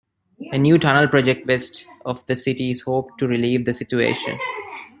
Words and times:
A 0.51 0.57
new 0.57 0.79
tunnel 0.79 1.07
project 1.07 1.45
west 1.45 1.85
of 2.05 2.25
the 2.25 2.33
city 2.33 2.71
is 2.71 2.81
hoped 2.81 3.19
to 3.19 3.27
relieve 3.27 3.65
the 3.65 3.71
situation. 3.73 4.39